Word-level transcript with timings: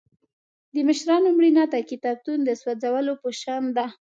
د 0.73 0.75
مشرانو 0.87 1.27
مړینه 1.37 1.63
د 1.69 1.75
کتابتون 1.89 2.39
د 2.43 2.49
سوځولو 2.61 3.13
په 3.21 3.29
شان 3.41 3.63
ده. 3.77 3.85